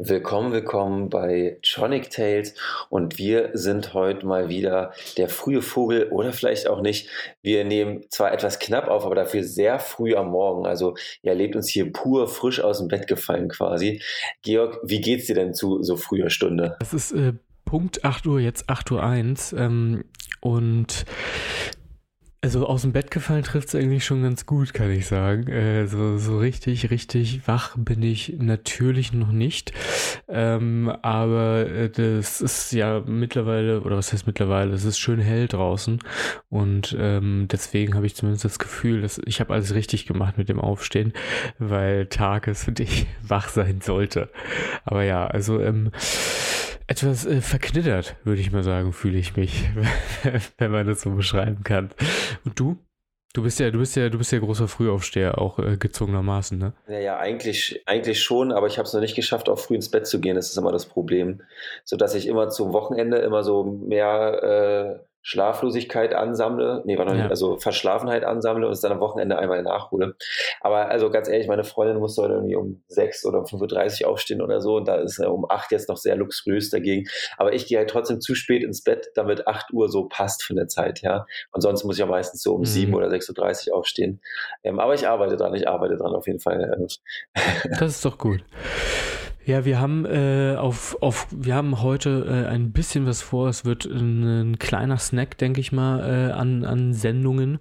[0.00, 2.54] Willkommen, willkommen bei Tronic Tales
[2.88, 7.08] und wir sind heute mal wieder der frühe Vogel oder vielleicht auch nicht.
[7.42, 10.66] Wir nehmen zwar etwas knapp auf, aber dafür sehr früh am Morgen.
[10.66, 14.00] Also ihr erlebt uns hier pur frisch aus dem Bett gefallen quasi.
[14.42, 16.76] Georg, wie geht's dir denn zu so früher Stunde?
[16.80, 17.32] Es ist äh,
[17.64, 20.04] Punkt 8 Uhr, jetzt 8 Uhr 1 ähm,
[20.40, 21.06] und
[22.40, 25.48] also aus dem Bett gefallen trifft es eigentlich schon ganz gut, kann ich sagen.
[25.48, 29.72] Äh, so, so richtig, richtig wach bin ich natürlich noch nicht.
[30.28, 35.48] Ähm, aber äh, das ist ja mittlerweile, oder was heißt mittlerweile, es ist schön hell
[35.48, 35.98] draußen.
[36.48, 40.48] Und ähm, deswegen habe ich zumindest das Gefühl, dass ich habe alles richtig gemacht mit
[40.48, 41.12] dem Aufstehen,
[41.58, 44.30] weil Tag ist und ich wach sein sollte.
[44.84, 45.90] Aber ja, also ähm,
[46.88, 49.68] etwas äh, verknittert, würde ich mal sagen, fühle ich mich,
[50.58, 51.90] wenn man das so beschreiben kann.
[52.44, 52.76] Und du?
[53.34, 56.72] Du bist ja, du bist ja, du bist ja großer Frühaufsteher, auch äh, gezwungenermaßen, ne?
[56.88, 59.90] Ja, ja, eigentlich, eigentlich schon, aber ich habe es noch nicht geschafft, auch früh ins
[59.90, 60.34] Bett zu gehen.
[60.34, 61.42] Das ist immer das Problem.
[61.84, 67.12] So dass ich immer zum Wochenende immer so mehr äh, Schlaflosigkeit ansammle, nee, war noch
[67.12, 67.22] ja.
[67.22, 70.14] nicht, also Verschlafenheit ansammle und es dann am Wochenende einmal nachhole.
[70.60, 74.10] Aber also ganz ehrlich, meine Freundin musste heute irgendwie um 6 oder um 5.30 Uhr
[74.10, 77.08] aufstehen oder so und da ist er um 8 jetzt noch sehr luxuriös dagegen.
[77.36, 80.56] Aber ich gehe halt trotzdem zu spät ins Bett, damit 8 Uhr so passt von
[80.56, 81.26] der Zeit, ja.
[81.52, 82.66] Und sonst muss ich ja meistens so um mhm.
[82.66, 84.20] 7 oder 6.30 Uhr aufstehen.
[84.62, 86.88] Ähm, aber ich arbeite dran, ich arbeite dran auf jeden Fall.
[87.78, 88.44] Das ist doch gut.
[89.48, 93.48] Ja, wir haben äh, auf, auf, wir haben heute äh, ein bisschen was vor.
[93.48, 97.58] Es wird ein, ein kleiner Snack, denke ich mal, äh, an, an Sendungen.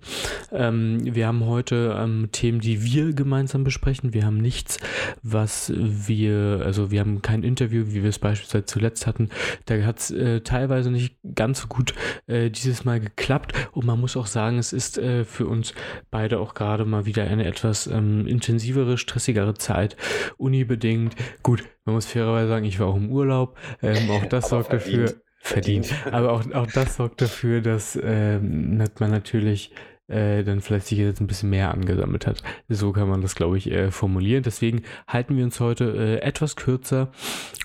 [0.52, 4.14] Ähm, wir haben heute ähm, Themen, die wir gemeinsam besprechen.
[4.14, 4.80] Wir haben nichts,
[5.24, 9.30] was wir, also wir haben kein Interview, wie wir es beispielsweise zuletzt hatten.
[9.66, 11.94] Da hat es äh, teilweise nicht ganz so gut
[12.26, 13.54] äh, dieses Mal geklappt.
[13.72, 15.74] Und man muss auch sagen, es ist äh, für uns
[16.12, 19.96] beide auch gerade mal wieder eine etwas ähm, intensivere, stressigere Zeit.
[20.36, 21.16] Uni bedingt.
[21.44, 23.58] Gut, man muss fairerweise sagen, ich war auch im Urlaub.
[23.82, 25.90] Ähm, auch das sorgt dafür, verdient.
[26.12, 29.72] Aber auch, auch das sorgt dafür, dass ähm, man natürlich
[30.10, 32.44] äh, dann vielleicht sich jetzt ein bisschen mehr angesammelt hat.
[32.68, 34.44] So kann man das, glaube ich, äh, formulieren.
[34.44, 37.10] Deswegen halten wir uns heute äh, etwas kürzer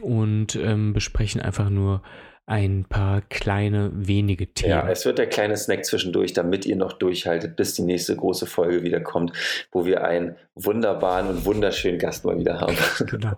[0.00, 2.02] und ähm, besprechen einfach nur
[2.46, 4.70] ein paar kleine, wenige Themen.
[4.70, 8.46] Ja, es wird der kleine Snack zwischendurch, damit ihr noch durchhaltet, bis die nächste große
[8.46, 9.32] Folge wieder kommt,
[9.72, 12.76] wo wir einen wunderbaren und wunderschönen Gast mal wieder haben.
[13.06, 13.36] Genau.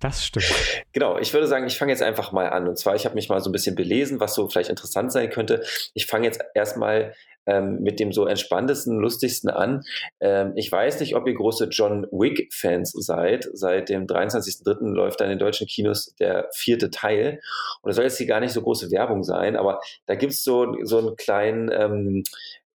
[0.00, 0.46] Das stimmt.
[0.92, 2.68] Genau, ich würde sagen, ich fange jetzt einfach mal an.
[2.68, 5.28] Und zwar, ich habe mich mal so ein bisschen belesen, was so vielleicht interessant sein
[5.30, 5.64] könnte.
[5.94, 7.14] Ich fange jetzt erstmal
[7.46, 9.82] ähm, mit dem so entspanntesten, lustigsten an.
[10.20, 13.48] Ähm, ich weiß nicht, ob ihr große John Wick-Fans seid.
[13.54, 14.94] Seit dem 23.03.
[14.94, 17.40] läuft da in den deutschen Kinos der vierte Teil.
[17.82, 20.44] Und das soll jetzt hier gar nicht so große Werbung sein, aber da gibt es
[20.44, 22.22] so, so einen kleinen ähm,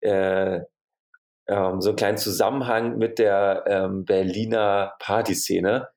[0.01, 0.61] äh,
[1.47, 5.89] ähm, so einen kleinen Zusammenhang mit der ähm, Berliner Partyszene.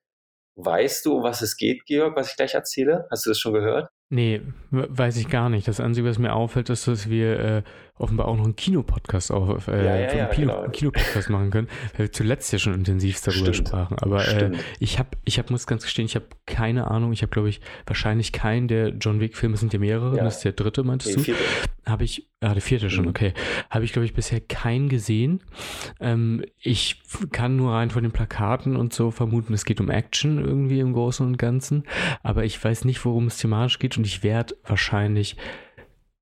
[0.59, 3.07] Weißt du, um was es geht, Georg, was ich gleich erzähle?
[3.11, 3.89] Hast du das schon gehört?
[4.09, 4.41] Nee,
[4.71, 5.67] weiß ich gar nicht.
[5.67, 7.63] Das Einzige, was mir auffällt, ist, dass wir äh,
[7.95, 10.69] offenbar auch noch einen Kinopodcast auf, äh, ja, ja, ja, Kino, genau.
[10.69, 13.67] Kinopodcast machen können, weil wir zuletzt ja schon intensiv darüber Stimmt.
[13.67, 13.99] sprachen.
[13.99, 17.11] Aber äh, ich habe, ich hab, muss ganz gestehen, ich habe keine Ahnung.
[17.11, 20.15] Ich habe, glaube ich, wahrscheinlich keinen der John Wick-Filme sind ja mehrere.
[20.17, 21.33] Das ist der dritte, meintest nee, du?
[21.87, 23.09] Habe ich, ah, der vierte schon, mhm.
[23.11, 23.33] okay.
[23.69, 25.41] Habe ich, glaube ich, bisher keinen gesehen.
[25.99, 30.43] Ähm, ich kann nur rein von den Plakaten und so vermuten, es geht um Action
[30.43, 31.83] irgendwie im Großen und Ganzen.
[32.23, 35.37] Aber ich weiß nicht, worum es thematisch geht und ich werde wahrscheinlich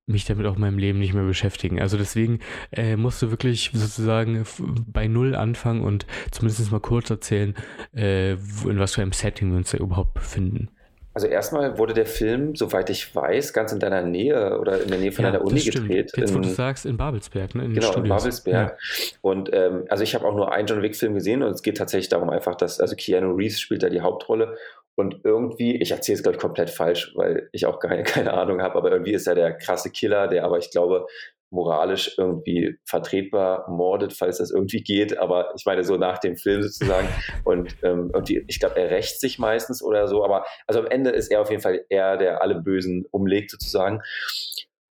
[0.07, 1.81] mich damit auch in meinem Leben nicht mehr beschäftigen.
[1.81, 2.39] Also deswegen
[2.71, 4.45] äh, musst du wirklich sozusagen
[4.87, 7.55] bei Null anfangen und zumindest mal kurz erzählen,
[7.95, 10.69] äh, in was für einem Setting wir uns da überhaupt befinden.
[11.15, 14.99] Also erstmal wurde der Film, soweit ich weiß, ganz in deiner Nähe oder in der
[14.99, 16.11] Nähe von ja, deiner Uni gedreht.
[16.13, 17.63] Jetzt, in, wo du sagst, in Babelsberg, ne?
[17.63, 18.71] In genau, in Babelsberg.
[18.71, 19.17] Ja.
[19.21, 22.09] Und ähm, also ich habe auch nur einen John Wick-Film gesehen und es geht tatsächlich
[22.09, 24.57] darum einfach, dass, also Keanu Reeves spielt da die Hauptrolle
[24.95, 28.61] und irgendwie, ich erzähle es, glaube ich, komplett falsch, weil ich auch keine, keine Ahnung
[28.61, 31.07] habe, aber irgendwie ist er der krasse Killer, der aber, ich glaube,
[31.55, 35.17] moralisch irgendwie vertretbar mordet, falls das irgendwie geht.
[35.17, 37.07] Aber ich meine, so nach dem Film sozusagen.
[37.43, 40.23] Und ähm, irgendwie, ich glaube, er rächt sich meistens oder so.
[40.23, 44.01] Aber also am Ende ist er auf jeden Fall er, der alle Bösen umlegt sozusagen.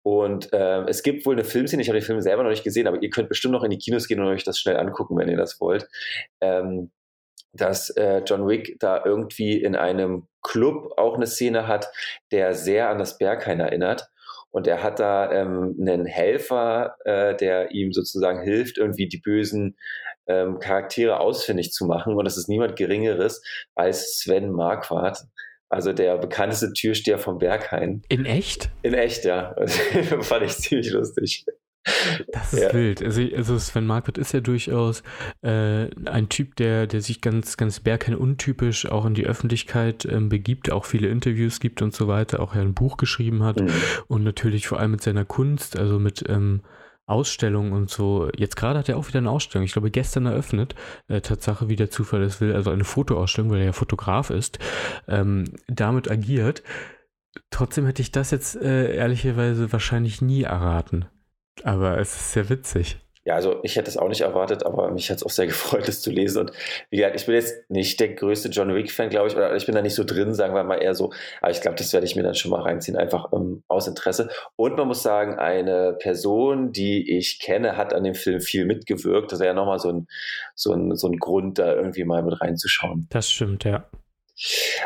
[0.02, 2.87] Und äh, es gibt wohl eine Filmszene, ich habe den Film selber noch nicht gesehen,
[2.87, 5.28] aber ihr könnt bestimmt noch in die Kinos gehen und euch das schnell angucken, wenn
[5.28, 5.87] ihr das wollt.
[6.40, 6.90] Ähm,
[7.52, 11.88] dass äh, John Wick da irgendwie in einem Club auch eine Szene hat,
[12.31, 14.08] der sehr an das Berghain erinnert.
[14.50, 19.76] Und er hat da ähm, einen Helfer, äh, der ihm sozusagen hilft, irgendwie die bösen
[20.26, 22.14] ähm, Charaktere ausfindig zu machen.
[22.14, 23.42] Und das ist niemand Geringeres
[23.74, 25.24] als Sven Marquardt.
[25.70, 28.02] Also der bekannteste Türsteher vom Berghain.
[28.08, 28.70] In echt?
[28.82, 29.54] In echt, ja.
[29.54, 29.76] Das
[30.22, 31.44] fand ich ziemlich lustig.
[32.32, 32.72] Das ist ja.
[32.72, 33.02] wild.
[33.02, 35.02] Also, also Sven Marquardt ist ja durchaus
[35.42, 40.28] äh, ein Typ, der, der sich ganz, ganz bergheim untypisch auch in die Öffentlichkeit ähm,
[40.28, 43.70] begibt, auch viele Interviews gibt und so weiter, auch ja ein Buch geschrieben hat mhm.
[44.08, 46.62] und natürlich vor allem mit seiner Kunst, also mit ähm,
[47.06, 48.28] Ausstellungen und so.
[48.36, 50.75] Jetzt gerade hat er auch wieder eine Ausstellung, ich glaube gestern eröffnet,
[51.08, 54.58] äh, Tatsache, wie der Zufall es will, also eine Fotoausstellung, weil er ja Fotograf ist,
[55.08, 56.62] ähm, damit agiert.
[57.50, 61.06] Trotzdem hätte ich das jetzt äh, ehrlicherweise wahrscheinlich nie erraten.
[61.64, 62.99] Aber es ist sehr witzig.
[63.28, 65.87] Ja, also ich hätte es auch nicht erwartet, aber mich hat es auch sehr gefreut,
[65.87, 66.40] das zu lesen.
[66.40, 66.52] Und
[66.88, 69.75] wie gesagt, ich bin jetzt nicht der größte John Wick-Fan, glaube ich, oder ich bin
[69.75, 71.12] da nicht so drin, sagen wir mal eher so.
[71.43, 74.31] Aber ich glaube, das werde ich mir dann schon mal reinziehen, einfach um, aus Interesse.
[74.56, 79.31] Und man muss sagen, eine Person, die ich kenne, hat an dem Film viel mitgewirkt.
[79.31, 80.06] Das wäre ja nochmal so ein,
[80.54, 83.08] so, ein, so ein Grund, da irgendwie mal mit reinzuschauen.
[83.11, 83.90] Das stimmt, ja.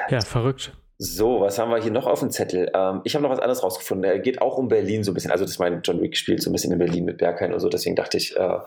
[0.09, 0.73] Ja, verrückt.
[1.05, 2.71] So, was haben wir hier noch auf dem Zettel?
[2.73, 4.09] Ähm, ich habe noch was anderes rausgefunden.
[4.09, 5.33] Er geht auch um Berlin so ein bisschen.
[5.33, 7.69] Also, das mein John Wick spielt so ein bisschen in Berlin mit Berghain und so.
[7.69, 8.59] Deswegen dachte ich, äh,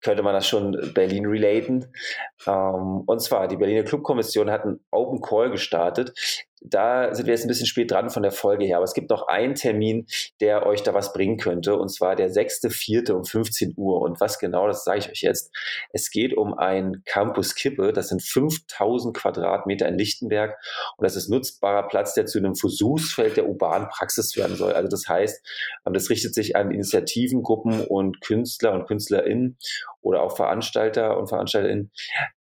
[0.00, 1.86] könnte man das schon Berlin relaten.
[2.46, 6.12] Ähm, und zwar, die Berliner Clubkommission hat einen Open Call gestartet
[6.64, 9.10] da sind wir jetzt ein bisschen spät dran von der Folge her, aber es gibt
[9.10, 10.06] noch einen Termin,
[10.40, 13.12] der euch da was bringen könnte, und zwar der 6.4.
[13.12, 14.00] um 15 Uhr.
[14.00, 15.54] Und was genau, das sage ich euch jetzt.
[15.92, 20.56] Es geht um ein Campus Kippe, das sind 5000 Quadratmeter in Lichtenberg
[20.96, 24.72] und das ist nutzbarer Platz, der zu einem Versuchsfeld der urbanen Praxis werden soll.
[24.72, 25.46] Also das heißt,
[25.86, 29.58] ähm, das richtet sich an Initiativen, Gruppen und Künstler und KünstlerInnen
[30.00, 31.90] oder auch Veranstalter und VeranstalterInnen,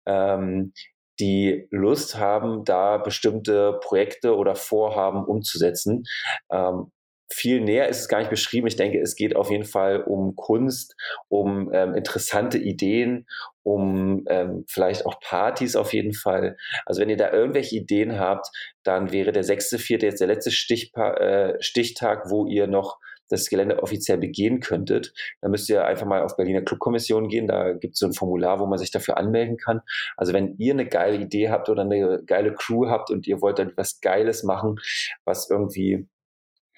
[0.06, 0.72] ähm,
[1.20, 6.04] die Lust haben, da bestimmte Projekte oder Vorhaben umzusetzen.
[6.50, 6.90] Ähm,
[7.32, 8.66] viel näher ist es gar nicht beschrieben.
[8.66, 10.94] Ich denke, es geht auf jeden Fall um Kunst,
[11.28, 13.26] um ähm, interessante Ideen,
[13.62, 16.56] um ähm, vielleicht auch Partys auf jeden Fall.
[16.84, 18.48] Also wenn ihr da irgendwelche Ideen habt,
[18.82, 20.02] dann wäre der 6.4.
[20.02, 22.98] jetzt der letzte Stichpa äh, Stichtag, wo ihr noch
[23.32, 27.46] das Gelände offiziell begehen könntet, dann müsst ihr einfach mal auf Berliner Clubkommission gehen.
[27.46, 29.80] Da gibt es so ein Formular, wo man sich dafür anmelden kann.
[30.16, 33.58] Also wenn ihr eine geile Idee habt oder eine geile Crew habt und ihr wollt
[33.58, 34.76] dann was Geiles machen,
[35.24, 36.06] was irgendwie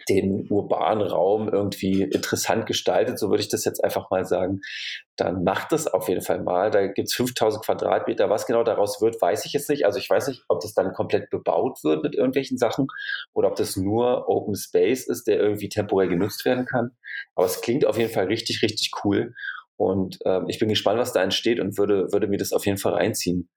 [0.09, 4.61] den urbanen Raum irgendwie interessant gestaltet, so würde ich das jetzt einfach mal sagen,
[5.17, 6.71] dann macht das auf jeden Fall mal.
[6.71, 8.31] Da gibt es 5000 Quadratmeter.
[8.31, 9.87] Was genau daraus wird, weiß ich jetzt nicht.
[9.87, 12.89] Also ich weiß nicht, ob das dann komplett bebaut wird mit irgendwelchen Sachen
[13.33, 16.91] oder ob das nur Open Space ist, der irgendwie temporär genutzt werden kann.
[17.35, 19.35] Aber es klingt auf jeden Fall richtig, richtig cool.
[19.77, 22.79] Und ähm, ich bin gespannt, was da entsteht und würde, würde mir das auf jeden
[22.79, 23.49] Fall reinziehen.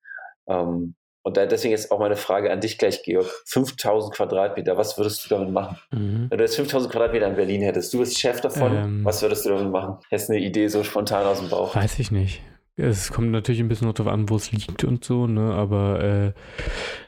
[0.48, 0.96] Ähm,
[1.28, 3.28] und da, deswegen ist auch meine Frage an dich gleich, Georg.
[3.48, 5.78] 5000 Quadratmeter, was würdest du damit machen?
[5.92, 6.28] Mhm.
[6.30, 9.46] Wenn du jetzt 5000 Quadratmeter in Berlin hättest, du bist Chef davon, ähm, was würdest
[9.46, 9.98] du damit machen?
[10.08, 11.76] Hättest eine Idee so spontan aus dem Bauch?
[11.76, 12.42] Weiß ich nicht.
[12.78, 15.54] Es kommt natürlich ein bisschen darauf an, wo es liegt und so, ne?
[15.54, 16.34] aber äh,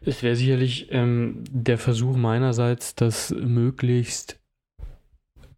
[0.06, 4.38] es wäre sicherlich ähm, der Versuch meinerseits, das möglichst,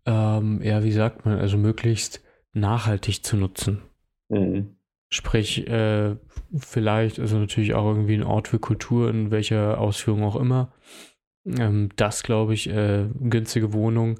[0.05, 2.21] ähm, ja, wie sagt man, also möglichst
[2.53, 3.81] nachhaltig zu nutzen.
[4.29, 4.75] Mhm.
[5.09, 6.15] Sprich, äh,
[6.57, 10.73] vielleicht, also natürlich auch irgendwie ein Ort für Kultur, in welcher Ausführung auch immer.
[11.45, 14.19] Ähm, das, glaube ich, äh, günstige Wohnung,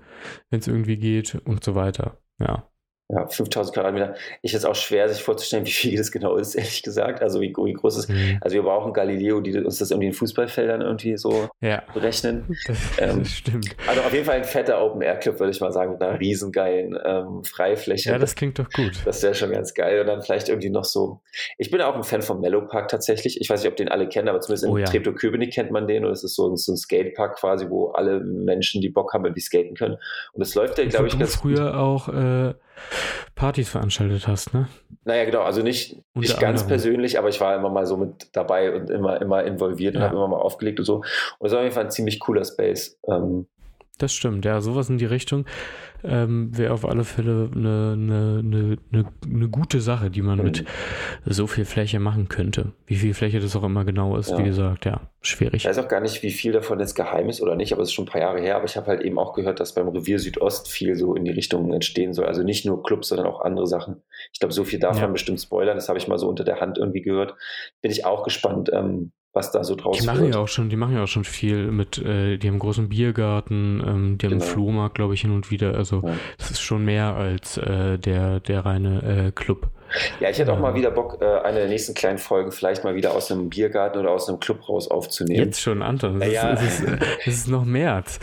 [0.50, 2.18] wenn es irgendwie geht und so weiter.
[2.39, 2.70] Ja.
[3.13, 4.16] Ja, 5000 Quadratmeter.
[4.42, 7.22] Ich ist auch schwer, sich vorzustellen, wie viel das genau ist, ehrlich gesagt.
[7.22, 8.10] Also, wie, wie groß ist.
[8.10, 8.38] Mhm.
[8.42, 11.84] Also, wir brauchen Galileo, die uns das irgendwie in Fußballfeldern irgendwie so ja.
[11.94, 12.46] berechnen.
[12.68, 13.75] Das, ähm, das stimmt.
[13.88, 17.44] Also, auf jeden Fall ein fetter Open-Air-Club, würde ich mal sagen, mit einer riesengeilen ähm,
[17.44, 18.12] Freifläche.
[18.12, 19.02] Ja, das klingt doch gut.
[19.04, 20.00] Das wäre schon ganz geil.
[20.02, 21.20] Und dann vielleicht irgendwie noch so.
[21.58, 23.41] Ich bin auch ein Fan vom Mellow Park tatsächlich.
[23.41, 24.86] Ich weiß nicht, ob den alle kennen, aber zumindest in oh, ja.
[24.86, 26.06] Treptow-Köpenick kennt man den.
[26.06, 29.25] Und es ist so ein, so ein Skatepark quasi, wo alle Menschen, die Bock haben,
[29.25, 29.98] irgendwie skaten können.
[30.34, 31.75] Und es läuft ja, glaube ich, ganz früher gut.
[31.75, 32.08] auch.
[32.10, 32.53] Äh
[33.36, 34.68] Partys veranstaltet hast, ne?
[35.04, 38.75] Naja, genau, also nicht, nicht ganz persönlich, aber ich war immer mal so mit dabei
[38.75, 40.01] und immer, immer involviert ja.
[40.01, 40.98] und habe immer mal aufgelegt und so.
[41.40, 43.00] Und es war auf jeden Fall ein ziemlich cooler Space.
[43.08, 43.48] Ähm,
[43.98, 45.45] das stimmt, ja, sowas in die Richtung
[46.03, 50.45] ähm, wäre auf alle Fälle eine, eine, eine, eine, gute Sache, die man mhm.
[50.45, 50.65] mit
[51.25, 52.74] so viel Fläche machen könnte.
[52.86, 54.38] Wie viel Fläche das auch immer genau ist, ja.
[54.39, 55.63] wie gesagt, ja, schwierig.
[55.63, 57.89] Ich weiß auch gar nicht, wie viel davon jetzt geheim ist oder nicht, aber es
[57.89, 58.55] ist schon ein paar Jahre her.
[58.55, 61.31] Aber ich habe halt eben auch gehört, dass beim Revier Südost viel so in die
[61.31, 62.25] Richtung entstehen soll.
[62.25, 64.01] Also nicht nur Clubs, sondern auch andere Sachen.
[64.33, 65.03] Ich glaube, so viel darf ja.
[65.03, 65.77] man bestimmt spoilern.
[65.77, 67.36] Das habe ich mal so unter der Hand irgendwie gehört.
[67.81, 70.35] Bin ich auch gespannt, ähm, was da so draus die machen wird.
[70.35, 72.89] Ja auch schon, die machen ja auch schon viel mit, äh, die haben einen großen
[72.89, 74.31] Biergarten, ähm, die haben genau.
[74.31, 75.75] einen Flohmarkt, glaube ich, hin und wieder.
[75.75, 76.13] Also ja.
[76.38, 79.69] das ist schon mehr als äh, der, der reine äh, Club.
[80.19, 82.95] Ja, ich hätte auch mal wieder Bock, äh, eine der nächsten kleinen Folgen vielleicht mal
[82.95, 85.45] wieder aus einem Biergarten oder aus einem Club raus aufzunehmen.
[85.45, 86.21] Jetzt schon, Anton.
[86.21, 86.51] Es, ja.
[86.51, 88.19] ist, es, ist, es ist noch März.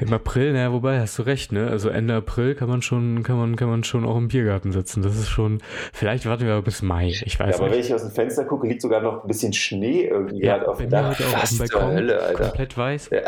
[0.00, 1.68] Im April, naja, wobei, hast du recht, ne?
[1.68, 5.02] Also Ende April kann man schon, kann man, kann man schon auch im Biergarten sitzen.
[5.02, 7.08] Das ist schon, vielleicht warten wir aber bis Mai.
[7.08, 7.74] Ich weiß ja, aber nicht.
[7.74, 10.78] wenn ich aus dem Fenster gucke, liegt sogar noch ein bisschen Schnee irgendwie ja, auf
[10.78, 11.18] dem Dach.
[11.20, 12.44] Auch auf dem Balkon, Hölle, Alter.
[12.44, 13.10] Komplett weiß.
[13.10, 13.20] Ja.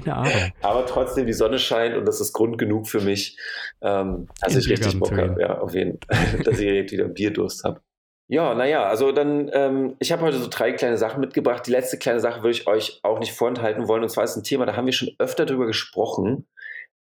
[0.00, 0.52] Keine Ahnung.
[0.62, 3.38] Aber trotzdem, die Sonne scheint und das ist Grund genug für mich,
[3.80, 5.40] ähm, dass ich richtig Bock habe.
[5.40, 7.80] Ja, auf jeden Fall, dass ich wieder Bierdurst habe.
[8.28, 11.66] Ja, naja, also dann, ähm, ich habe heute so drei kleine Sachen mitgebracht.
[11.66, 14.02] Die letzte kleine Sache würde ich euch auch nicht vorenthalten wollen.
[14.02, 16.46] Und zwar ist ein Thema, da haben wir schon öfter drüber gesprochen.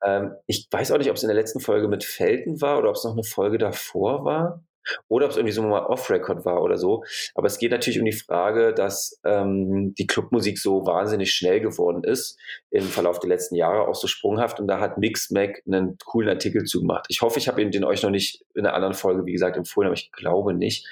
[0.03, 2.89] Ähm, ich weiß auch nicht, ob es in der letzten Folge mit Felten war oder
[2.89, 4.63] ob es noch eine Folge davor war.
[5.07, 7.03] Oder ob es irgendwie so mal off-Record war oder so.
[7.35, 12.03] Aber es geht natürlich um die Frage, dass ähm, die Clubmusik so wahnsinnig schnell geworden
[12.03, 12.37] ist
[12.71, 14.59] im Verlauf der letzten Jahre, auch so sprunghaft.
[14.59, 17.05] Und da hat Mix Mac einen coolen Artikel zugemacht.
[17.09, 19.87] Ich hoffe, ich habe den euch noch nicht in einer anderen Folge, wie gesagt, empfohlen,
[19.87, 20.87] aber ich glaube nicht.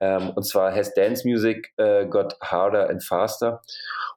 [0.00, 3.62] Ähm, und zwar Has Dance Music uh, Got Harder and Faster?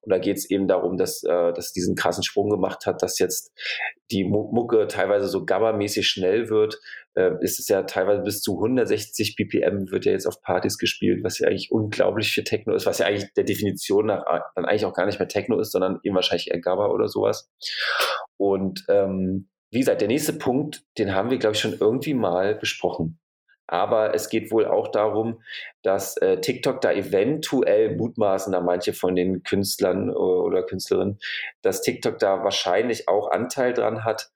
[0.02, 3.18] Und da geht es eben darum, dass, äh, dass diesen krassen Sprung gemacht hat, dass
[3.18, 3.52] jetzt
[4.12, 6.80] die Mucke teilweise so gabbermäßig schnell wird.
[7.16, 11.24] Äh, ist es ja teilweise bis zu 160 BPM wird ja jetzt auf Partys gespielt,
[11.24, 14.24] was ja eigentlich unglaublich für Techno ist, was ja eigentlich der Definition nach
[14.56, 17.50] dann eigentlich auch gar nicht mehr Techno ist, sondern eben wahrscheinlich eher Gabber oder sowas.
[18.38, 22.56] Und ähm, wie gesagt, der nächste Punkt, den haben wir, glaube ich, schon irgendwie mal
[22.56, 23.20] besprochen.
[23.68, 25.42] Aber es geht wohl auch darum,
[25.82, 31.20] dass äh, TikTok da eventuell mutmaßen, da manche von den Künstlern oder Künstlerinnen,
[31.62, 34.32] dass TikTok da wahrscheinlich auch Anteil dran hat,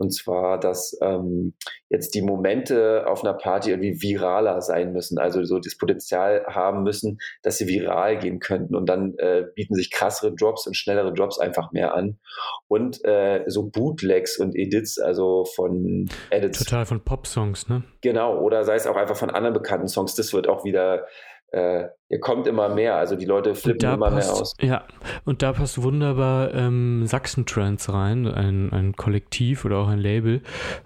[0.00, 1.52] und zwar, dass ähm,
[1.90, 6.84] jetzt die Momente auf einer Party irgendwie viraler sein müssen, also so das Potenzial haben
[6.84, 8.74] müssen, dass sie viral gehen könnten.
[8.74, 12.18] Und dann äh, bieten sich krassere Drops und schnellere Drops einfach mehr an.
[12.66, 16.60] Und äh, so Bootlegs und Edits, also von Edits.
[16.64, 17.84] Total von Pop-Songs, ne?
[18.00, 20.14] Genau, oder sei es auch einfach von anderen bekannten Songs.
[20.14, 21.04] Das wird auch wieder
[21.52, 22.96] äh, ihr kommt immer mehr.
[22.96, 24.54] Also die Leute flippen immer passt, mehr aus.
[24.60, 24.84] Ja,
[25.24, 30.42] und da passt wunderbar ähm, Sachsen-Trends rein, ein, ein Kollektiv oder auch ein Label,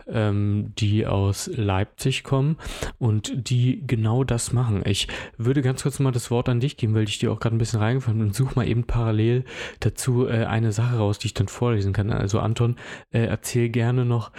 [0.06, 2.56] ähm, die aus Leipzig kommen
[2.98, 4.82] und die genau das machen.
[4.86, 7.56] Ich würde ganz kurz mal das Wort an dich geben, weil ich dir auch gerade
[7.56, 9.44] ein bisschen reingefallen bin und suche mal eben parallel
[9.80, 12.10] dazu äh, eine Sache raus, die ich dann vorlesen kann.
[12.10, 12.76] Also Anton,
[13.12, 14.30] äh, erzähl gerne noch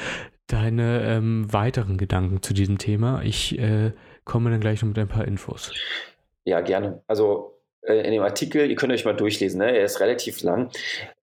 [0.48, 3.22] deine ähm, weiteren Gedanken zu diesem Thema.
[3.24, 3.94] Ich äh,
[4.26, 5.72] komme dann gleich noch mit ein paar Infos.
[6.46, 7.04] Ja, gerne.
[7.08, 9.76] Also äh, in dem Artikel, ihr könnt euch mal durchlesen, ne?
[9.78, 10.72] er ist relativ lang.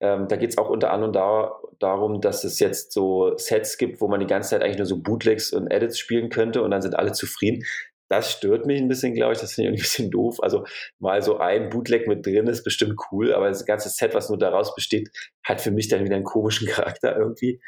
[0.01, 4.01] Ähm, da geht es auch unter anderem da, darum, dass es jetzt so Sets gibt,
[4.01, 6.83] wo man die ganze Zeit eigentlich nur so Bootlegs und Edits spielen könnte und dann
[6.83, 7.65] sind alle zufrieden.
[8.09, 9.39] Das stört mich ein bisschen, glaube ich.
[9.39, 10.39] Das finde ich ein bisschen doof.
[10.43, 10.67] Also
[10.99, 14.39] mal so ein Bootleg mit drin ist bestimmt cool, aber das ganze Set, was nur
[14.39, 15.09] daraus besteht,
[15.45, 17.61] hat für mich dann wieder einen komischen Charakter irgendwie.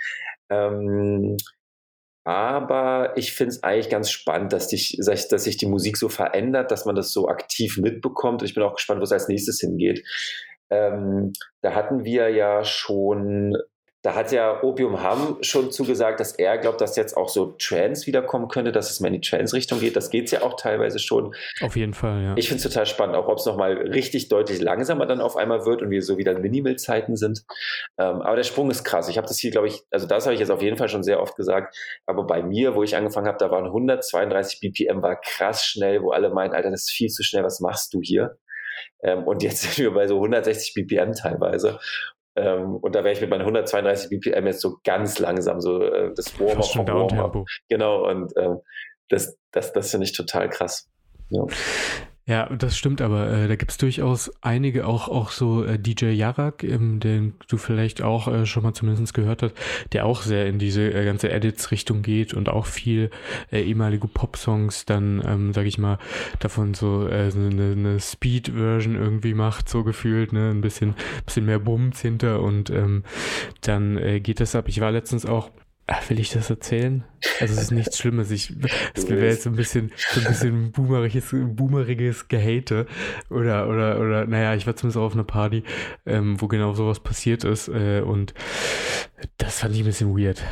[0.50, 1.38] Ähm,
[2.24, 6.70] aber ich finde es eigentlich ganz spannend, dass, dich, dass sich die Musik so verändert,
[6.70, 8.42] dass man das so aktiv mitbekommt.
[8.42, 10.02] Ich bin auch gespannt, wo es als nächstes hingeht.
[10.70, 13.54] Ähm, da hatten wir ja schon
[14.04, 18.06] da hat ja Opium Ham schon zugesagt, dass er glaubt, dass jetzt auch so Trans
[18.06, 19.96] wiederkommen könnte, dass es mehr in die Trans-Richtung geht.
[19.96, 21.34] Das geht es ja auch teilweise schon.
[21.62, 22.34] Auf jeden Fall, ja.
[22.36, 25.64] Ich finde es total spannend, auch ob es nochmal richtig deutlich langsamer dann auf einmal
[25.64, 27.46] wird und wir so wieder Minimal-Zeiten sind.
[27.98, 29.08] Ähm, aber der Sprung ist krass.
[29.08, 31.02] Ich habe das hier, glaube ich, also das habe ich jetzt auf jeden Fall schon
[31.02, 31.74] sehr oft gesagt.
[32.04, 36.10] Aber bei mir, wo ich angefangen habe, da waren 132 BPM, war krass schnell, wo
[36.10, 38.36] alle meinen, Alter, das ist viel zu schnell, was machst du hier?
[39.02, 41.78] Ähm, und jetzt sind wir bei so 160 BPM teilweise.
[42.36, 46.12] Ähm, und da wäre ich mit meinen 132 BPM jetzt so ganz langsam, so äh,
[46.14, 47.44] das Warm-up vom Warm-up.
[47.68, 48.58] Genau, und ähm,
[49.08, 50.88] das, das, das finde ich total krass.
[51.30, 51.44] Ja.
[52.26, 56.64] Ja, das stimmt, aber äh, da gibt's durchaus einige, auch, auch so äh, DJ Yarak,
[56.64, 59.54] ähm, den du vielleicht auch äh, schon mal zumindest gehört hast,
[59.92, 63.10] der auch sehr in diese äh, ganze Edits-Richtung geht und auch viel
[63.52, 65.98] äh, ehemalige Pop-Songs dann, ähm, sag ich mal,
[66.38, 70.94] davon so, äh, eine, eine Speed-Version irgendwie macht, so gefühlt, ne, ein bisschen,
[71.26, 73.04] bisschen mehr Bums hinter und ähm,
[73.60, 74.68] dann äh, geht das ab.
[74.68, 75.50] Ich war letztens auch
[76.08, 77.04] will ich das erzählen?
[77.40, 78.30] Also es ist nichts Schlimmes.
[78.30, 78.52] Ich,
[78.94, 82.86] es wäre jetzt so ein bisschen, so ein bisschen boomeriges, boomeriges Gehate.
[83.30, 85.62] Oder, oder, oder, naja, ich war zumindest auch auf einer Party,
[86.06, 87.68] ähm, wo genau sowas passiert ist.
[87.68, 88.34] Äh, und
[89.38, 90.42] das fand ich ein bisschen weird.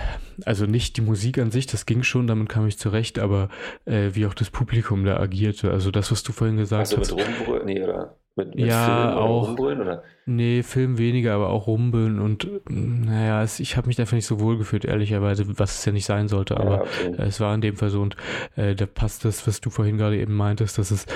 [0.45, 3.49] Also nicht die Musik an sich, das ging schon, damit kam ich zurecht, aber
[3.85, 5.71] äh, wie auch das Publikum da agierte.
[5.71, 7.12] Also das, was du vorhin gesagt also hast.
[7.12, 8.17] Also mit Rumbrüllen, nee, oder?
[8.35, 9.49] Mit, mit ja, Film auch.
[9.49, 10.03] Rumbeln, oder?
[10.25, 14.41] Nee, Film weniger, aber auch rumbeln und naja, es, ich habe mich dafür nicht so
[14.41, 17.15] wohl gefühlt, ehrlicherweise, was es ja nicht sein sollte, aber ja, okay.
[17.19, 18.17] äh, es war in dem Fall so und
[18.57, 21.07] äh, da passt das, was du vorhin gerade eben meintest, dass es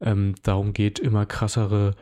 [0.00, 1.94] ähm, darum geht, immer krassere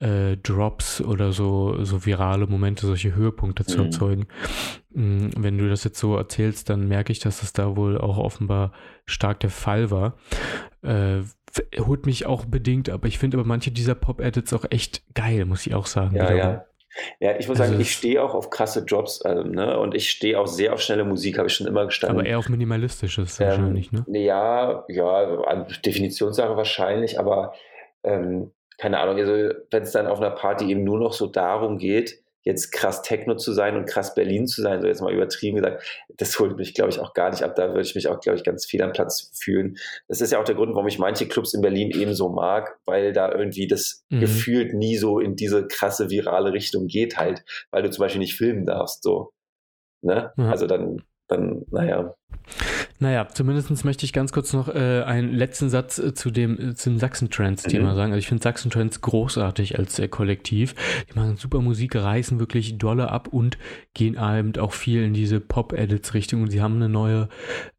[0.00, 3.84] äh, Drops oder so, so virale Momente, solche Höhepunkte zu mhm.
[3.84, 4.26] erzeugen.
[4.92, 5.30] Mhm.
[5.36, 8.72] Wenn du das jetzt so erzählst, dann merke ich, dass das da wohl auch offenbar
[9.04, 10.14] stark der Fall war.
[10.82, 11.20] Äh,
[11.78, 15.66] holt mich auch bedingt, aber ich finde aber manche dieser Pop-Edits auch echt geil, muss
[15.66, 16.16] ich auch sagen.
[16.16, 16.66] Ja, ja.
[17.20, 19.78] Ja, ich muss also sagen, ich stehe auch auf krasse Jobs ähm, ne?
[19.78, 22.18] und ich stehe auch sehr auf schnelle Musik, habe ich schon immer gestanden.
[22.18, 24.04] Aber eher auf minimalistisches ähm, wahrscheinlich, ne?
[24.08, 27.54] Ja, ja, Definitionssache wahrscheinlich, aber
[28.02, 31.78] ähm, keine Ahnung, also wenn es dann auf einer Party eben nur noch so darum
[31.78, 35.56] geht, jetzt krass Techno zu sein und krass Berlin zu sein, so jetzt mal übertrieben
[35.56, 35.82] gesagt,
[36.16, 37.54] das holt mich, glaube ich, auch gar nicht ab.
[37.54, 39.76] Da würde ich mich auch, glaube ich, ganz viel am Platz fühlen.
[40.08, 42.78] Das ist ja auch der Grund, warum ich manche Clubs in Berlin eben so mag,
[42.86, 44.20] weil da irgendwie das mhm.
[44.20, 48.36] gefühlt nie so in diese krasse virale Richtung geht halt, weil du zum Beispiel nicht
[48.36, 49.32] filmen darfst, so.
[50.02, 50.32] Ne?
[50.36, 50.50] Ja.
[50.50, 52.14] Also dann, dann, naja.
[53.02, 56.74] Naja, zumindest möchte ich ganz kurz noch äh, einen letzten Satz äh, zu dem, äh,
[56.74, 57.96] zum Sachsen-Trends-Thema mhm.
[57.96, 58.12] sagen.
[58.12, 60.74] Also ich finde Sachsen-Trends großartig als äh, Kollektiv.
[61.08, 63.56] Die machen super Musik, reißen wirklich dolle ab und
[63.94, 66.42] gehen eben auch viel in diese Pop-Edits-Richtung.
[66.42, 67.30] Und sie haben eine neue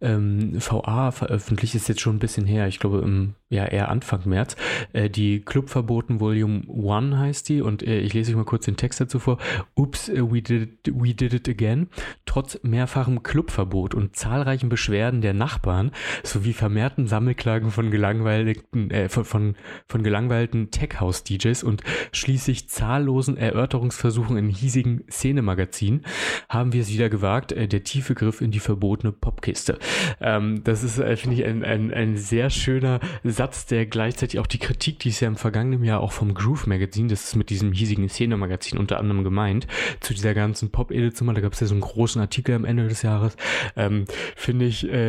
[0.01, 4.21] ähm, VA veröffentlicht, ist jetzt schon ein bisschen her, ich glaube im ja eher Anfang
[4.23, 4.55] März.
[4.93, 9.19] Die Clubverboten Volume 1 heißt die und ich lese euch mal kurz den Text dazu
[9.19, 9.39] vor.
[9.75, 11.89] Ups, we did, it, we did it again.
[12.25, 15.91] Trotz mehrfachem Clubverbot und zahlreichen Beschwerden der Nachbarn
[16.23, 19.55] sowie vermehrten Sammelklagen von gelangweilten, äh, von, von,
[19.87, 26.05] von gelangweilten Tech-House-DJs und schließlich zahllosen Erörterungsversuchen in hiesigen Szenemagazinen
[26.47, 29.79] haben wir es wieder gewagt, äh, der tiefe Griff in die verbotene Popkiste.
[30.19, 34.47] Ähm, das ist, äh, finde ich, ein, ein, ein sehr schöner Satz, der gleichzeitig auch
[34.47, 37.49] die Kritik, die es ja im vergangenen Jahr auch vom Groove Magazin, das ist mit
[37.49, 39.67] diesem hiesigen Szene-Magazin unter anderem gemeint,
[39.99, 43.01] zu dieser ganzen Pop-Edit-Zimmer, da gab es ja so einen großen Artikel am Ende des
[43.01, 43.35] Jahres,
[43.75, 45.00] ähm, finde ich, äh,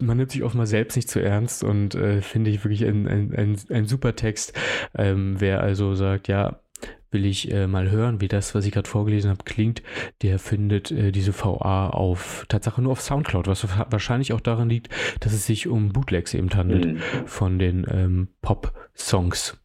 [0.00, 3.08] man nimmt sich oft mal selbst nicht zu ernst und äh, finde ich wirklich ein,
[3.08, 4.52] ein, ein, ein super Text.
[4.96, 6.60] Ähm, wer also sagt, ja,
[7.10, 9.82] will ich äh, mal hören, wie das, was ich gerade vorgelesen habe, klingt,
[10.22, 14.88] der findet äh, diese VA auf Tatsache nur auf Soundcloud, was wahrscheinlich auch daran liegt,
[15.20, 16.98] dass es sich um Bootlegs eben handelt mhm.
[17.26, 19.58] von den ähm, Pop-Songs.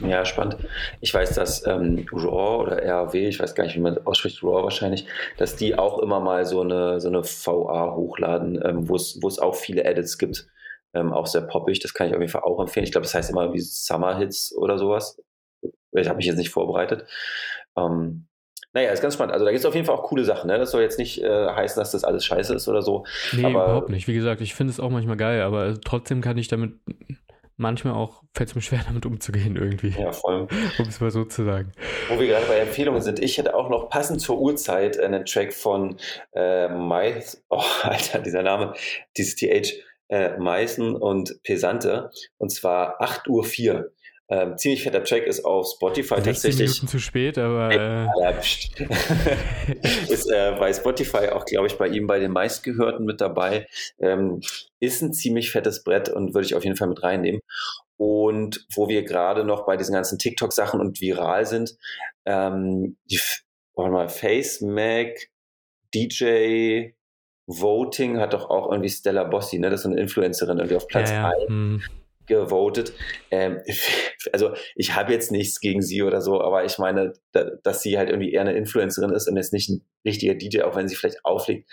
[0.00, 0.56] Ja, spannend.
[1.00, 4.62] Ich weiß, dass ähm, RAW oder RAW, ich weiß gar nicht, wie man ausspricht, RAW
[4.62, 5.06] wahrscheinlich,
[5.36, 9.54] dass die auch immer mal so eine, so eine VA hochladen, ähm, wo es auch
[9.54, 10.46] viele Edits gibt.
[10.92, 12.84] Ähm, auch sehr poppig, das kann ich auf jeden Fall auch empfehlen.
[12.84, 15.20] Ich glaube, das heißt immer wie Summer Hits oder sowas.
[15.92, 17.06] Ich habe mich jetzt nicht vorbereitet.
[17.76, 18.26] Ähm,
[18.72, 19.32] naja, ist ganz spannend.
[19.32, 20.48] Also da gibt es auf jeden Fall auch coole Sachen.
[20.48, 20.58] Ne?
[20.58, 23.04] Das soll jetzt nicht äh, heißen, dass das alles scheiße ist oder so.
[23.32, 24.06] Nee, aber, überhaupt nicht.
[24.06, 26.74] Wie gesagt, ich finde es auch manchmal geil, aber trotzdem kann ich damit
[27.60, 29.90] manchmal auch, fällt es mir schwer, damit umzugehen irgendwie.
[29.90, 30.48] Ja, voll.
[30.78, 31.72] Um es mal so zu sagen.
[32.08, 35.52] Wo wir gerade bei Empfehlungen sind, ich hätte auch noch passend zur Uhrzeit einen Track
[35.52, 35.96] von
[36.32, 38.74] äh, Mais, oh, Alter, dieser Name,
[39.16, 39.74] dieses TH,
[40.08, 43.92] äh, Meißen und Pesante, und zwar 8 Uhr 4.
[44.32, 46.70] Ähm, ziemlich fetter Track ist auf Spotify 16 tatsächlich.
[46.70, 47.72] Minuten zu spät, aber.
[47.72, 48.06] Äh...
[50.08, 53.66] ist äh, bei Spotify auch, glaube ich, bei ihm bei den meistgehörten mit dabei.
[53.98, 54.40] Ähm,
[54.78, 57.40] ist ein ziemlich fettes Brett und würde ich auf jeden Fall mit reinnehmen.
[57.96, 61.76] Und wo wir gerade noch bei diesen ganzen TikTok-Sachen und viral sind,
[62.24, 63.18] ähm, die,
[63.74, 65.28] warte mal, Face Mac,
[65.92, 66.92] DJ,
[67.48, 69.70] Voting hat doch auch irgendwie Stella Bossi, ne?
[69.70, 71.36] Das ist eine Influencerin irgendwie auf Platz ja, ja.
[71.36, 71.48] 1.
[71.48, 71.82] Hm
[72.30, 72.94] gewotet.
[73.30, 73.60] Ähm,
[74.32, 77.98] also ich habe jetzt nichts gegen sie oder so, aber ich meine, da, dass sie
[77.98, 80.96] halt irgendwie eher eine Influencerin ist und jetzt nicht ein richtiger DJ, auch wenn sie
[80.96, 81.70] vielleicht auflegt.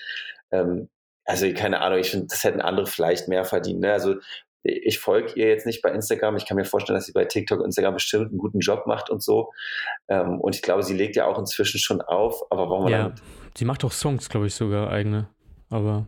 [0.51, 0.89] Ähm,
[1.25, 3.81] also keine Ahnung, ich finde, das hätten andere vielleicht mehr verdient.
[3.81, 3.91] Ne?
[3.91, 4.15] Also
[4.63, 6.35] ich folge ihr jetzt nicht bei Instagram.
[6.35, 9.09] Ich kann mir vorstellen, dass sie bei TikTok und Instagram bestimmt einen guten Job macht
[9.09, 9.51] und so.
[10.09, 12.41] Ähm, und ich glaube, sie legt ja auch inzwischen schon auf.
[12.49, 13.13] Aber warum ja,
[13.55, 15.29] sie macht auch Songs, glaube ich, sogar eigene.
[15.69, 16.07] Aber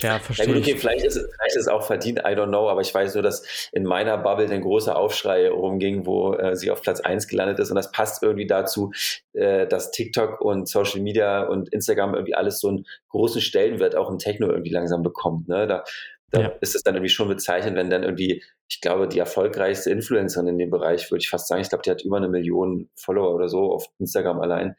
[0.00, 0.48] ja, verstehe.
[0.48, 3.14] Ja, okay, vielleicht ist, vielleicht ist es auch verdient, I don't know, aber ich weiß
[3.14, 7.28] nur, dass in meiner Bubble ein großer Aufschrei rumging, wo äh, sie auf Platz 1
[7.28, 7.70] gelandet ist.
[7.70, 8.92] Und das passt irgendwie dazu,
[9.32, 14.10] äh, dass TikTok und Social Media und Instagram irgendwie alles so einen großen Stellenwert auch
[14.10, 15.48] im Techno irgendwie langsam bekommt.
[15.48, 15.66] Ne?
[15.66, 15.84] Da,
[16.30, 16.48] da ja.
[16.60, 20.58] ist es dann irgendwie schon bezeichnend, wenn dann irgendwie, ich glaube, die erfolgreichste Influencerin in
[20.58, 23.48] dem Bereich, würde ich fast sagen, ich glaube, die hat über eine Million Follower oder
[23.48, 24.74] so auf Instagram allein,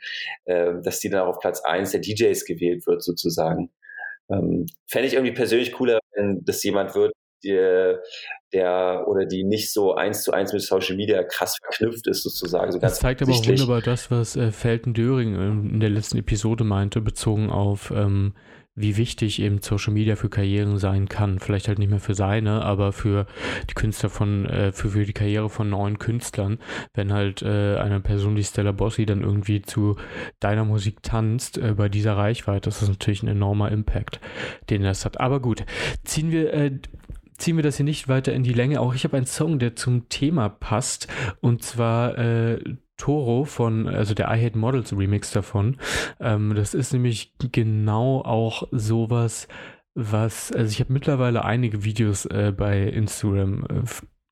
[0.45, 3.71] äh, dass die dann auch auf Platz 1 der DJs gewählt wird, sozusagen.
[4.29, 7.13] Ähm, Fände ich irgendwie persönlich cooler, wenn das jemand wird,
[7.43, 8.01] der,
[8.53, 12.71] der oder die nicht so eins zu eins mit Social Media krass verknüpft ist, sozusagen.
[12.71, 16.63] So das zeigt aber auch wunderbar das, was äh, Felten Döring in der letzten Episode
[16.63, 18.33] meinte, bezogen auf ähm,
[18.77, 21.39] wie wichtig eben Social Media für Karrieren sein kann.
[21.39, 23.25] Vielleicht halt nicht mehr für seine, aber für
[23.69, 26.59] die Künstler von, äh, für, für die Karriere von neuen Künstlern.
[26.93, 29.97] Wenn halt äh, eine Person wie Stella Bossi dann irgendwie zu
[30.39, 34.19] deiner Musik tanzt, äh, bei dieser Reichweite, das ist natürlich ein enormer Impact,
[34.69, 35.19] den das hat.
[35.19, 35.65] Aber gut,
[36.03, 36.79] ziehen wir äh,
[37.37, 38.81] ziehen wir das hier nicht weiter in die Länge.
[38.81, 41.07] Auch ich habe einen Song, der zum Thema passt.
[41.39, 42.59] Und zwar äh,
[42.97, 45.77] Toro von, also der I Hate Models Remix davon.
[46.19, 49.47] Ähm, das ist nämlich genau auch sowas,
[49.93, 53.83] was, also ich habe mittlerweile einige Videos äh, bei Instagram äh,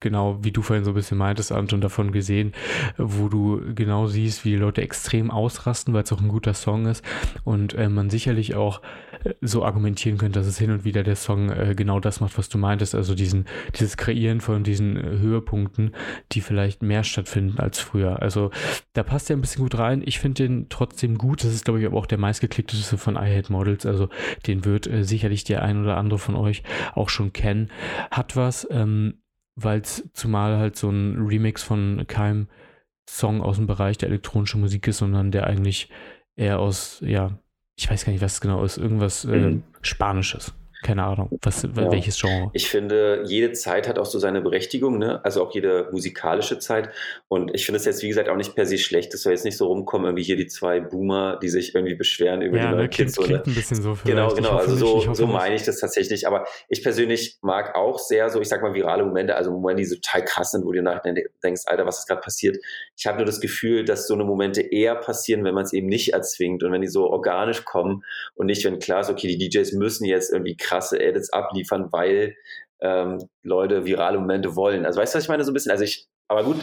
[0.05, 2.53] genau, wie du vorhin so ein bisschen meintest, Anton, davon gesehen,
[2.95, 6.85] wo du genau siehst, wie die Leute extrem ausrasten, weil es auch ein guter Song
[6.85, 7.03] ist
[7.43, 8.83] und äh, man sicherlich auch
[9.23, 12.37] äh, so argumentieren könnte, dass es hin und wieder der Song äh, genau das macht,
[12.37, 13.45] was du meintest, also diesen,
[13.79, 15.95] dieses Kreieren von diesen äh, Höhepunkten,
[16.33, 18.21] die vielleicht mehr stattfinden als früher.
[18.21, 18.51] Also
[18.93, 20.03] da passt er ein bisschen gut rein.
[20.05, 21.43] Ich finde den trotzdem gut.
[21.43, 23.87] Das ist, glaube ich, aber auch der meistgeklickteste von I Models.
[23.87, 24.09] Also
[24.45, 26.61] den wird äh, sicherlich der ein oder andere von euch
[26.93, 27.71] auch schon kennen.
[28.11, 29.15] Hat was, ähm,
[29.55, 32.47] weil es zumal halt so ein Remix von keinem
[33.07, 35.89] Song aus dem Bereich der elektronischen Musik ist, sondern der eigentlich
[36.35, 37.39] eher aus, ja,
[37.77, 39.63] ich weiß gar nicht, was es genau ist, irgendwas äh, mhm.
[39.81, 40.53] Spanisches
[40.86, 41.91] keine Ahnung, was, ja.
[41.91, 42.52] welches Genre.
[42.54, 45.19] Ich finde, jede Zeit hat auch so seine Berechtigung, ne?
[45.26, 46.89] also auch jede musikalische Zeit.
[47.28, 49.45] Und ich finde es jetzt, wie gesagt, auch nicht per se schlecht, dass wir jetzt
[49.45, 52.69] nicht so rumkommen, irgendwie hier die zwei Boomer, die sich irgendwie beschweren über ja, die
[52.69, 53.15] neuen ne, Kids.
[53.15, 56.28] Klingt, klingt ein bisschen so Genau, genau, also so, so meine ich das tatsächlich.
[56.28, 59.88] Aber ich persönlich mag auch sehr so, ich sag mal, virale Momente, also Momente, die
[59.88, 62.58] so total krass sind, wo du nachher denkst, Alter, was ist gerade passiert?
[62.95, 65.88] Ich habe nur das Gefühl, dass so eine Momente eher passieren, wenn man es eben
[65.88, 68.04] nicht erzwingt und wenn die so organisch kommen
[68.36, 71.91] und nicht, wenn klar ist, okay, die DJs müssen jetzt irgendwie krass krasse Edits abliefern,
[71.91, 72.35] weil
[72.81, 74.85] ähm, Leute virale Momente wollen.
[74.85, 75.43] Also weißt du, was ich meine?
[75.43, 76.57] So ein bisschen, also ich, aber gut,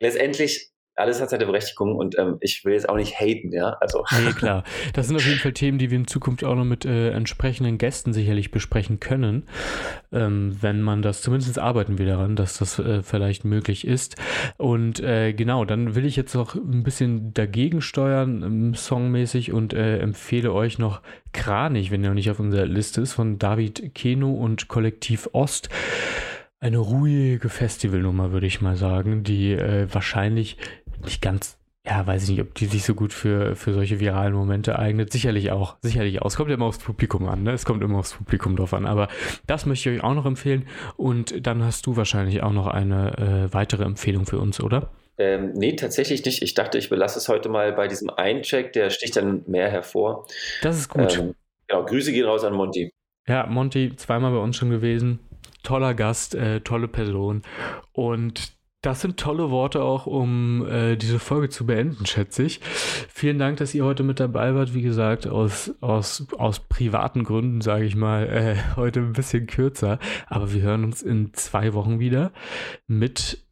[0.00, 3.76] letztendlich alles hat seine Berechtigung und ähm, ich will jetzt auch nicht haten, ja.
[3.80, 4.04] Also.
[4.24, 4.64] Nee, klar.
[4.92, 7.78] Das sind auf jeden Fall Themen, die wir in Zukunft auch noch mit äh, entsprechenden
[7.78, 9.44] Gästen sicherlich besprechen können.
[10.12, 14.16] Ähm, wenn man das, zumindest arbeiten wir daran, dass das äh, vielleicht möglich ist.
[14.58, 19.72] Und äh, genau, dann will ich jetzt noch ein bisschen dagegen steuern, ähm, songmäßig, und
[19.72, 21.00] äh, empfehle euch noch
[21.32, 25.70] Kranich, wenn er noch nicht auf unserer Liste ist, von David Keno und Kollektiv Ost
[26.62, 30.58] eine ruhige Festivalnummer, würde ich mal sagen, die äh, wahrscheinlich
[31.04, 34.34] nicht ganz, ja, weiß ich nicht, ob die sich so gut für, für solche viralen
[34.34, 35.12] Momente eignet.
[35.12, 36.26] Sicherlich auch, sicherlich auch.
[36.26, 37.52] Es kommt ja immer aufs Publikum an, ne?
[37.52, 38.86] Es kommt immer aufs Publikum drauf an.
[38.86, 39.08] Aber
[39.48, 40.68] das möchte ich euch auch noch empfehlen.
[40.96, 44.90] Und dann hast du wahrscheinlich auch noch eine äh, weitere Empfehlung für uns, oder?
[45.18, 46.42] Ähm, nee, tatsächlich nicht.
[46.42, 50.26] Ich dachte, ich belasse es heute mal bei diesem Eincheck, der sticht dann mehr hervor.
[50.62, 51.18] Das ist gut.
[51.18, 51.34] Ähm,
[51.66, 52.92] genau, Grüße gehen raus an Monty.
[53.26, 55.18] Ja, Monty, zweimal bei uns schon gewesen.
[55.64, 57.42] Toller Gast, äh, tolle Person.
[57.92, 58.52] Und
[58.82, 62.60] das sind tolle Worte auch, um äh, diese Folge zu beenden, schätze ich.
[62.62, 64.74] Vielen Dank, dass ihr heute mit dabei wart.
[64.74, 70.00] Wie gesagt, aus, aus, aus privaten Gründen, sage ich mal, äh, heute ein bisschen kürzer.
[70.26, 72.32] Aber wir hören uns in zwei Wochen wieder
[72.88, 73.46] mit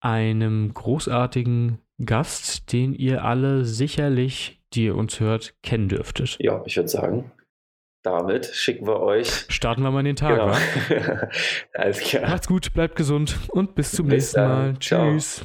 [0.00, 6.36] einem großartigen Gast, den ihr alle sicherlich, die ihr uns hört, kennen dürftet.
[6.38, 7.32] Ja, ich würde sagen,
[8.06, 9.46] damit schicken wir euch.
[9.48, 10.30] Starten wir mal in den Tag.
[10.30, 10.52] Genau.
[10.52, 11.28] Ja?
[11.74, 12.30] Alles klar.
[12.30, 14.72] Macht's gut, bleibt gesund und bis zum bis nächsten dann.
[14.72, 14.78] Mal.
[14.78, 15.12] Ciao.
[15.12, 15.44] Tschüss.